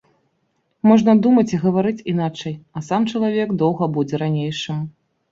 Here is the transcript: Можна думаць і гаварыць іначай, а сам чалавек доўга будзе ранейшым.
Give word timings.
Можна 0.91 1.13
думаць 1.25 1.49
і 1.51 1.59
гаварыць 1.65 2.05
іначай, 2.13 2.55
а 2.79 2.83
сам 2.87 3.05
чалавек 3.11 3.53
доўга 3.63 3.89
будзе 3.99 4.15
ранейшым. 4.23 4.79